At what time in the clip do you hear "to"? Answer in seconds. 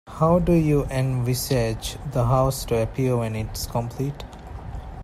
2.65-2.81